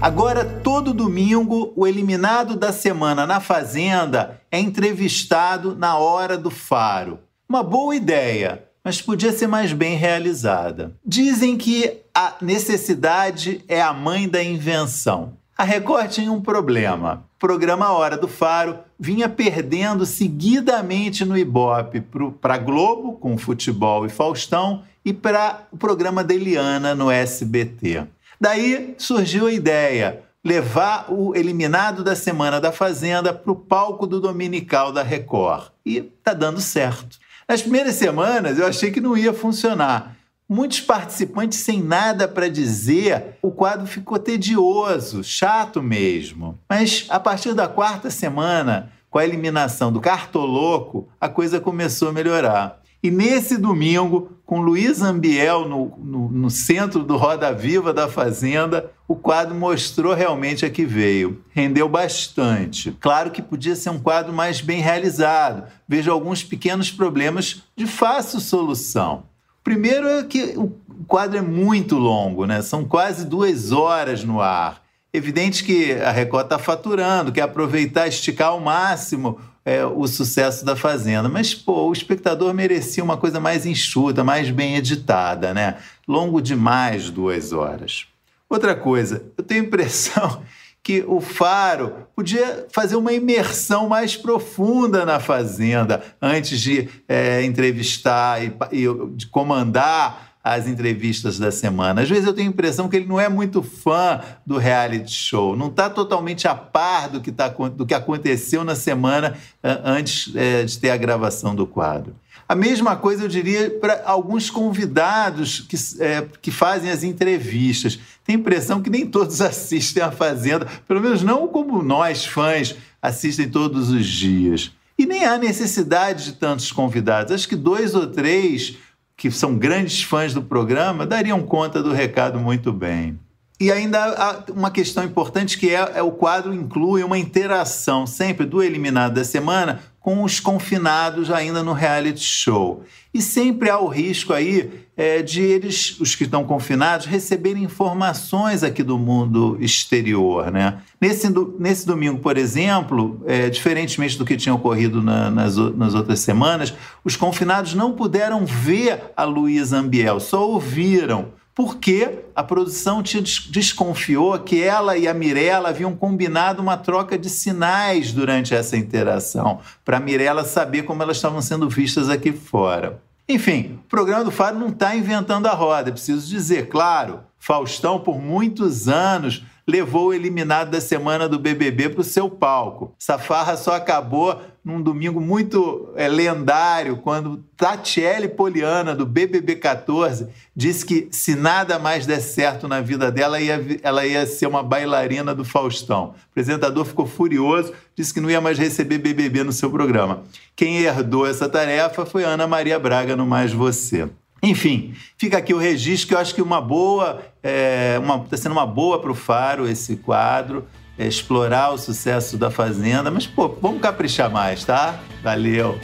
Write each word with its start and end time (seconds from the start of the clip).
Agora, 0.00 0.46
todo 0.46 0.94
domingo, 0.94 1.74
o 1.76 1.86
eliminado 1.86 2.56
da 2.56 2.72
semana 2.72 3.26
na 3.26 3.38
Fazenda 3.38 4.40
é 4.50 4.58
entrevistado 4.58 5.76
na 5.76 5.98
hora 5.98 6.38
do 6.38 6.50
faro. 6.50 7.18
Uma 7.46 7.62
boa 7.62 7.94
ideia, 7.94 8.64
mas 8.82 9.02
podia 9.02 9.30
ser 9.30 9.46
mais 9.46 9.74
bem 9.74 9.96
realizada. 9.96 10.92
Dizem 11.04 11.58
que 11.58 11.98
a 12.14 12.32
necessidade 12.40 13.62
é 13.68 13.82
a 13.82 13.92
mãe 13.92 14.26
da 14.26 14.42
invenção. 14.42 15.34
A 15.56 15.64
Record 15.64 16.10
tinha 16.10 16.32
um 16.32 16.40
problema. 16.40 17.22
O 17.36 17.38
programa 17.38 17.92
Hora 17.92 18.16
do 18.16 18.26
Faro 18.26 18.78
vinha 18.98 19.28
perdendo 19.28 20.06
seguidamente 20.06 21.26
no 21.26 21.36
Ibope 21.36 22.02
para 22.40 22.56
Globo, 22.56 23.12
com 23.12 23.36
futebol 23.36 24.06
e 24.06 24.08
Faustão, 24.08 24.82
e 25.04 25.12
para 25.12 25.66
o 25.70 25.76
programa 25.76 26.24
da 26.24 26.34
Eliana 26.34 26.94
no 26.94 27.10
SBT. 27.10 28.06
Daí 28.40 28.94
surgiu 28.96 29.46
a 29.46 29.52
ideia: 29.52 30.22
levar 30.44 31.06
o 31.12 31.36
eliminado 31.36 32.02
da 32.02 32.16
semana 32.16 32.60
da 32.60 32.72
Fazenda 32.72 33.34
para 33.34 33.52
o 33.52 33.56
palco 33.56 34.06
do 34.06 34.20
Dominical 34.20 34.92
da 34.92 35.02
Record. 35.02 35.70
E 35.84 36.00
tá 36.00 36.32
dando 36.32 36.60
certo. 36.60 37.18
Nas 37.46 37.62
primeiras 37.62 37.96
semanas 37.96 38.58
eu 38.58 38.66
achei 38.66 38.90
que 38.90 39.00
não 39.00 39.16
ia 39.16 39.34
funcionar. 39.34 40.16
Muitos 40.48 40.80
participantes 40.80 41.60
sem 41.60 41.80
nada 41.80 42.26
para 42.26 42.48
dizer, 42.48 43.36
o 43.40 43.52
quadro 43.52 43.86
ficou 43.86 44.18
tedioso, 44.18 45.22
chato 45.22 45.80
mesmo. 45.80 46.58
Mas 46.68 47.06
a 47.08 47.20
partir 47.20 47.54
da 47.54 47.68
quarta 47.68 48.10
semana, 48.10 48.90
com 49.08 49.18
a 49.18 49.24
eliminação 49.24 49.92
do 49.92 50.00
Cartoloco, 50.00 51.08
a 51.20 51.28
coisa 51.28 51.60
começou 51.60 52.08
a 52.08 52.12
melhorar. 52.12 52.79
E 53.02 53.10
nesse 53.10 53.56
domingo, 53.56 54.32
com 54.44 54.60
Luiz 54.60 55.00
Ambiel 55.00 55.66
no, 55.66 55.96
no, 55.96 56.28
no, 56.28 56.50
centro 56.50 57.02
do 57.02 57.16
Roda 57.16 57.50
Viva 57.50 57.94
da 57.94 58.08
Fazenda, 58.08 58.90
o 59.08 59.16
quadro 59.16 59.54
mostrou 59.54 60.12
realmente 60.12 60.66
a 60.66 60.70
que 60.70 60.84
veio. 60.84 61.42
Rendeu 61.50 61.88
bastante. 61.88 62.94
Claro 63.00 63.30
que 63.30 63.40
podia 63.40 63.74
ser 63.74 63.88
um 63.88 63.98
quadro 63.98 64.34
mais 64.34 64.60
bem 64.60 64.82
realizado. 64.82 65.64
Vejo 65.88 66.12
alguns 66.12 66.44
pequenos 66.44 66.90
problemas 66.90 67.62
de 67.74 67.86
fácil 67.86 68.38
solução. 68.38 69.22
Primeiro 69.64 70.06
é 70.06 70.24
que 70.24 70.54
o 70.56 70.70
quadro 71.06 71.38
é 71.38 71.42
muito 71.42 71.96
longo, 71.96 72.44
né? 72.44 72.60
São 72.60 72.84
quase 72.84 73.24
duas 73.24 73.72
horas 73.72 74.24
no 74.24 74.42
ar. 74.42 74.82
Evidente 75.12 75.64
que 75.64 75.92
a 75.92 76.10
Record 76.10 76.44
está 76.44 76.58
faturando, 76.58 77.32
quer 77.32 77.42
aproveitar, 77.42 78.06
esticar 78.06 78.48
ao 78.48 78.60
máximo 78.60 79.38
é, 79.70 79.86
o 79.86 80.04
sucesso 80.08 80.64
da 80.64 80.74
Fazenda. 80.74 81.28
Mas, 81.28 81.54
pô, 81.54 81.86
o 81.86 81.92
espectador 81.92 82.52
merecia 82.52 83.04
uma 83.04 83.16
coisa 83.16 83.38
mais 83.38 83.64
enxuta, 83.64 84.24
mais 84.24 84.50
bem 84.50 84.74
editada, 84.74 85.54
né? 85.54 85.76
Longo 86.08 86.42
demais 86.42 87.08
duas 87.08 87.52
horas. 87.52 88.06
Outra 88.48 88.74
coisa, 88.74 89.22
eu 89.38 89.44
tenho 89.44 89.62
a 89.62 89.66
impressão 89.66 90.42
que 90.82 91.04
o 91.06 91.20
Faro 91.20 92.08
podia 92.16 92.66
fazer 92.72 92.96
uma 92.96 93.12
imersão 93.12 93.88
mais 93.88 94.16
profunda 94.16 95.06
na 95.06 95.20
Fazenda 95.20 96.02
antes 96.20 96.60
de 96.60 96.88
é, 97.08 97.44
entrevistar 97.44 98.42
e, 98.42 98.52
e 98.72 98.86
de 99.14 99.28
comandar 99.28 100.29
as 100.42 100.66
entrevistas 100.66 101.38
da 101.38 101.50
semana. 101.50 102.02
Às 102.02 102.08
vezes 102.08 102.26
eu 102.26 102.32
tenho 102.32 102.48
a 102.48 102.52
impressão 102.52 102.88
que 102.88 102.96
ele 102.96 103.06
não 103.06 103.20
é 103.20 103.28
muito 103.28 103.62
fã 103.62 104.20
do 104.44 104.56
reality 104.56 105.12
show, 105.12 105.54
não 105.54 105.68
está 105.68 105.90
totalmente 105.90 106.48
a 106.48 106.54
par 106.54 107.10
do 107.10 107.20
que, 107.20 107.30
tá, 107.30 107.48
do 107.48 107.84
que 107.84 107.92
aconteceu 107.92 108.64
na 108.64 108.74
semana 108.74 109.36
antes 109.62 110.34
é, 110.34 110.64
de 110.64 110.78
ter 110.78 110.90
a 110.90 110.96
gravação 110.96 111.54
do 111.54 111.66
quadro. 111.66 112.14
A 112.48 112.54
mesma 112.56 112.96
coisa 112.96 113.24
eu 113.24 113.28
diria 113.28 113.70
para 113.70 114.02
alguns 114.04 114.50
convidados 114.50 115.60
que, 115.60 115.76
é, 116.02 116.26
que 116.42 116.50
fazem 116.50 116.90
as 116.90 117.04
entrevistas. 117.04 117.96
Tem 118.24 118.34
a 118.34 118.38
impressão 118.38 118.82
que 118.82 118.90
nem 118.90 119.06
todos 119.06 119.38
assistem 119.42 120.02
a 120.02 120.10
Fazenda, 120.10 120.66
pelo 120.88 121.00
menos 121.00 121.22
não 121.22 121.46
como 121.46 121.80
nós, 121.80 122.24
fãs, 122.26 122.74
assistem 123.00 123.48
todos 123.48 123.90
os 123.90 124.04
dias. 124.04 124.72
E 124.98 125.06
nem 125.06 125.24
há 125.24 125.38
necessidade 125.38 126.24
de 126.24 126.32
tantos 126.32 126.72
convidados. 126.72 127.32
Acho 127.32 127.48
que 127.48 127.54
dois 127.54 127.94
ou 127.94 128.08
três 128.08 128.76
que 129.20 129.30
são 129.30 129.54
grandes 129.54 130.02
fãs 130.02 130.32
do 130.32 130.40
programa, 130.40 131.04
dariam 131.04 131.42
conta 131.42 131.82
do 131.82 131.92
recado 131.92 132.40
muito 132.40 132.72
bem. 132.72 133.20
E 133.60 133.70
ainda 133.70 134.02
há 134.02 134.50
uma 134.50 134.70
questão 134.70 135.04
importante 135.04 135.58
que 135.58 135.68
é, 135.68 135.92
é, 135.96 136.02
o 136.02 136.10
quadro 136.10 136.54
inclui 136.54 137.04
uma 137.04 137.18
interação 137.18 138.06
sempre 138.06 138.46
do 138.46 138.62
eliminado 138.62 139.12
da 139.12 139.22
semana 139.22 139.82
com 140.00 140.24
os 140.24 140.40
confinados 140.40 141.30
ainda 141.30 141.62
no 141.62 141.74
reality 141.74 142.24
show. 142.24 142.82
E 143.12 143.20
sempre 143.20 143.68
há 143.68 143.78
o 143.78 143.86
risco 143.86 144.32
aí 144.32 144.70
é, 144.96 145.20
de 145.20 145.42
eles, 145.42 146.00
os 146.00 146.14
que 146.14 146.24
estão 146.24 146.42
confinados, 146.44 147.04
receberem 147.04 147.64
informações 147.64 148.62
aqui 148.62 148.82
do 148.82 148.98
mundo 148.98 149.58
exterior. 149.60 150.50
Né? 150.50 150.78
Nesse, 150.98 151.28
nesse 151.58 151.86
domingo, 151.86 152.18
por 152.18 152.38
exemplo, 152.38 153.22
é, 153.26 153.50
diferentemente 153.50 154.16
do 154.16 154.24
que 154.24 154.36
tinha 154.36 154.54
ocorrido 154.54 155.02
na, 155.02 155.30
nas, 155.30 155.56
nas 155.56 155.94
outras 155.94 156.20
semanas, 156.20 156.72
os 157.04 157.14
confinados 157.14 157.74
não 157.74 157.92
puderam 157.92 158.46
ver 158.46 159.12
a 159.14 159.24
Luísa 159.24 159.78
Ambiel, 159.78 160.18
só 160.18 160.48
ouviram 160.48 161.28
porque 161.54 162.20
a 162.34 162.42
produção 162.42 163.02
desconfiou 163.02 164.38
que 164.38 164.62
ela 164.62 164.96
e 164.96 165.06
a 165.06 165.14
Mirella 165.14 165.68
haviam 165.68 165.94
combinado 165.94 166.62
uma 166.62 166.76
troca 166.76 167.18
de 167.18 167.28
sinais 167.28 168.12
durante 168.12 168.54
essa 168.54 168.76
interação, 168.76 169.60
para 169.84 169.98
a 169.98 170.00
Mirella 170.00 170.44
saber 170.44 170.82
como 170.82 171.02
elas 171.02 171.16
estavam 171.16 171.42
sendo 171.42 171.68
vistas 171.68 172.08
aqui 172.08 172.32
fora. 172.32 173.00
Enfim, 173.28 173.78
o 173.84 173.88
programa 173.88 174.24
do 174.24 174.30
Faro 174.30 174.58
não 174.58 174.68
está 174.68 174.96
inventando 174.96 175.46
a 175.46 175.52
roda, 175.52 175.90
é 175.90 175.92
preciso 175.92 176.28
dizer, 176.28 176.68
claro. 176.68 177.20
Faustão, 177.38 178.00
por 178.00 178.20
muitos 178.20 178.88
anos, 178.88 179.44
levou 179.66 180.08
o 180.08 180.14
eliminado 180.14 180.70
da 180.70 180.80
semana 180.80 181.28
do 181.28 181.38
BBB 181.38 181.90
para 181.90 182.00
o 182.00 182.04
seu 182.04 182.28
palco. 182.28 182.92
Essa 183.00 183.18
farra 183.18 183.56
só 183.56 183.74
acabou 183.74 184.40
num 184.64 184.82
domingo 184.82 185.20
muito 185.20 185.90
é, 185.96 186.06
lendário, 186.06 186.98
quando 186.98 187.42
Tatiele 187.56 188.28
Poliana, 188.28 188.94
do 188.94 189.06
BBB 189.06 189.56
14, 189.56 190.28
disse 190.54 190.84
que 190.84 191.08
se 191.10 191.34
nada 191.34 191.78
mais 191.78 192.06
der 192.06 192.20
certo 192.20 192.68
na 192.68 192.80
vida 192.80 193.10
dela, 193.10 193.40
ia, 193.40 193.80
ela 193.82 194.06
ia 194.06 194.26
ser 194.26 194.46
uma 194.46 194.62
bailarina 194.62 195.34
do 195.34 195.44
Faustão. 195.44 196.08
O 196.08 196.14
apresentador 196.30 196.84
ficou 196.84 197.06
furioso, 197.06 197.72
disse 197.96 198.12
que 198.12 198.20
não 198.20 198.30
ia 198.30 198.40
mais 198.40 198.58
receber 198.58 198.98
BBB 198.98 199.44
no 199.44 199.52
seu 199.52 199.70
programa. 199.70 200.22
Quem 200.54 200.78
herdou 200.78 201.26
essa 201.26 201.48
tarefa 201.48 202.04
foi 202.04 202.24
Ana 202.24 202.46
Maria 202.46 202.78
Braga 202.78 203.16
no 203.16 203.26
Mais 203.26 203.52
Você. 203.52 204.08
Enfim, 204.42 204.94
fica 205.18 205.38
aqui 205.38 205.52
o 205.52 205.58
registro 205.58 206.08
que 206.08 206.14
eu 206.14 206.18
acho 206.18 206.34
que 206.34 206.40
uma 206.40 206.60
boa, 206.60 207.22
é, 207.42 207.98
está 208.24 208.36
sendo 208.36 208.52
uma 208.52 208.66
boa 208.66 208.98
para 209.00 209.10
o 209.10 209.14
Faro 209.14 209.68
esse 209.68 209.96
quadro, 209.96 210.64
é, 210.64 210.79
explorar 211.06 211.70
o 211.70 211.78
sucesso 211.78 212.36
da 212.36 212.50
Fazenda, 212.50 213.10
mas 213.10 213.26
pô, 213.26 213.48
vamos 213.60 213.80
caprichar 213.80 214.30
mais, 214.30 214.64
tá? 214.64 215.00
Valeu! 215.22 215.78